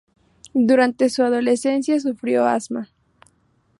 Durante 0.55 1.11
su 1.11 1.21
adolescencia 1.21 1.99
sufrió 1.99 2.47
asma. 2.47 2.89